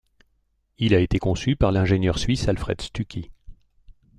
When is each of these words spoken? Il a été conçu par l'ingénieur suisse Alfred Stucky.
Il 0.79 0.95
a 0.95 0.99
été 0.99 1.19
conçu 1.19 1.55
par 1.55 1.71
l'ingénieur 1.71 2.17
suisse 2.17 2.47
Alfred 2.47 2.81
Stucky. 2.81 3.29